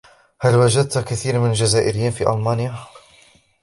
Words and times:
هل 0.41 0.55
وجدت 0.55 0.97
كثيرا 0.97 1.39
من 1.39 1.49
الجزائريين 1.49 2.11
في 2.11 2.29
ألمانيا؟ 2.29 2.75